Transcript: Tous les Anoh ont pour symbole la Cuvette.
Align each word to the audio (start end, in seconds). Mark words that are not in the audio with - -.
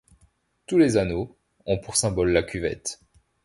Tous 0.65 0.79
les 0.79 0.97
Anoh 0.97 1.37
ont 1.67 1.77
pour 1.77 1.95
symbole 1.95 2.31
la 2.31 2.41
Cuvette. 2.41 3.01